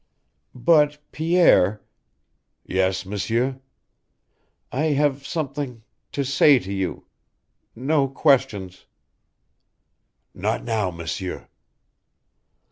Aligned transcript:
"But, 0.55 0.97
Pierre" 1.11 1.83
"Yes, 2.79 3.05
M'sieur." 3.05 3.59
"I 4.71 4.83
have 4.97 5.27
something 5.27 5.83
to 6.11 6.25
say 6.25 6.57
to 6.57 6.73
you 6.73 7.05
no 7.75 8.07
questions" 8.07 8.87
"Not 10.33 10.63
now, 10.63 10.89
M'sieur." 10.89 11.47